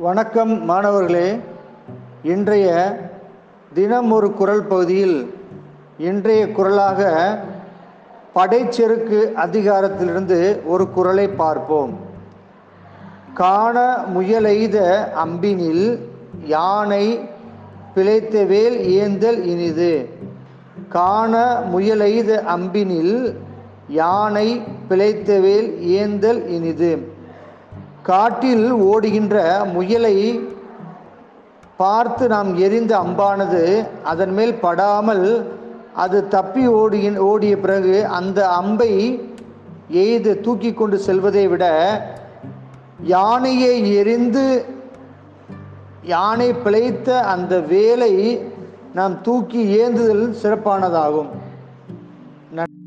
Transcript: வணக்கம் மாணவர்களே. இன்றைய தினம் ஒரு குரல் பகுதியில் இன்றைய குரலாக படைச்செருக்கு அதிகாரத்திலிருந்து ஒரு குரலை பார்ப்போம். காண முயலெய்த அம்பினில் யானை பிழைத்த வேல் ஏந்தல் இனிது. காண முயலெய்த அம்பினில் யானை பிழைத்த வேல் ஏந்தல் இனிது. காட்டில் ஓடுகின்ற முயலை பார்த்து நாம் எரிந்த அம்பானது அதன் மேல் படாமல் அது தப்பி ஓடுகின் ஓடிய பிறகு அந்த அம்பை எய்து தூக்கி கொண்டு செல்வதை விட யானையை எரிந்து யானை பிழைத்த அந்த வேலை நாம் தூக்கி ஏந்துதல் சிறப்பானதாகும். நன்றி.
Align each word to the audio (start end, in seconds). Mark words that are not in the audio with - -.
வணக்கம் 0.00 0.64
மாணவர்களே. 0.64 1.40
இன்றைய 2.22 2.66
தினம் 3.74 4.10
ஒரு 4.10 4.32
குரல் 4.32 4.62
பகுதியில் 4.62 5.34
இன்றைய 5.98 6.52
குரலாக 6.52 7.00
படைச்செருக்கு 8.34 9.32
அதிகாரத்திலிருந்து 9.34 10.66
ஒரு 10.66 10.90
குரலை 10.90 11.28
பார்ப்போம். 11.28 11.98
காண 13.34 14.04
முயலெய்த 14.14 14.78
அம்பினில் 15.24 16.00
யானை 16.44 17.20
பிழைத்த 17.94 18.44
வேல் 18.44 18.78
ஏந்தல் 18.78 19.44
இனிது. 19.44 20.08
காண 20.88 21.62
முயலெய்த 21.72 22.42
அம்பினில் 22.56 23.36
யானை 23.88 24.62
பிழைத்த 24.88 25.40
வேல் 25.40 25.80
ஏந்தல் 25.80 26.46
இனிது. 26.46 27.16
காட்டில் 28.08 28.66
ஓடுகின்ற 28.90 29.36
முயலை 29.72 30.16
பார்த்து 31.76 32.24
நாம் 32.28 32.50
எரிந்த 32.66 32.92
அம்பானது 32.98 33.62
அதன் 34.10 34.32
மேல் 34.32 34.54
படாமல் 34.64 35.26
அது 35.94 36.18
தப்பி 36.28 36.64
ஓடுகின் 36.80 37.18
ஓடிய 37.30 37.54
பிறகு 37.58 37.96
அந்த 38.18 38.40
அம்பை 38.60 38.92
எய்து 40.02 40.32
தூக்கி 40.40 40.70
கொண்டு 40.72 40.96
செல்வதை 40.98 41.44
விட 41.48 41.64
யானையை 43.14 43.74
எரிந்து 44.00 44.46
யானை 46.14 46.50
பிழைத்த 46.64 47.08
அந்த 47.34 47.54
வேலை 47.74 48.12
நாம் 48.94 49.14
தூக்கி 49.22 49.62
ஏந்துதல் 49.80 50.26
சிறப்பானதாகும். 50.42 51.30
நன்றி. 52.50 52.77